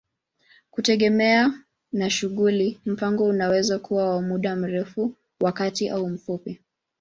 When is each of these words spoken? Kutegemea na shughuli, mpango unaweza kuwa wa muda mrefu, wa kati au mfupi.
Kutegemea 0.71 1.53
na 1.91 2.09
shughuli, 2.09 2.81
mpango 2.85 3.25
unaweza 3.25 3.79
kuwa 3.79 4.09
wa 4.09 4.21
muda 4.21 4.55
mrefu, 4.55 5.13
wa 5.41 5.51
kati 5.51 5.89
au 5.89 6.07
mfupi. 6.09 6.61